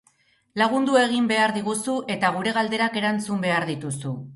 [0.61, 4.21] Lagundu egin behar diguzu eta gure galderak erantzun behar dituzu.